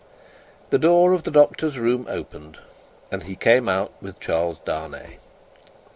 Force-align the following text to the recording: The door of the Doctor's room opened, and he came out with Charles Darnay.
The 0.71 0.79
door 0.79 1.13
of 1.13 1.21
the 1.21 1.29
Doctor's 1.29 1.77
room 1.77 2.07
opened, 2.09 2.57
and 3.11 3.21
he 3.21 3.35
came 3.35 3.69
out 3.69 3.93
with 4.01 4.19
Charles 4.19 4.57
Darnay. 4.65 5.19